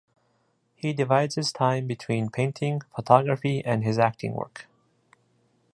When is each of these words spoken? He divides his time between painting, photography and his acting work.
He 0.73 0.93
divides 0.93 1.35
his 1.35 1.51
time 1.53 1.85
between 1.85 2.31
painting, 2.31 2.81
photography 2.95 3.63
and 3.63 3.83
his 3.83 3.99
acting 3.99 4.33
work. 4.33 4.65